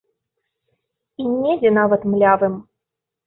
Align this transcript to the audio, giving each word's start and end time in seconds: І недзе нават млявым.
І 1.23 1.27
недзе 1.33 1.73
нават 1.79 2.01
млявым. 2.13 2.53